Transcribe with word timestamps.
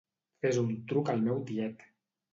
Fes 0.45 0.57
un 0.61 0.71
truc 0.93 1.11
al 1.15 1.23
meu 1.29 1.41
tiet. 1.51 1.89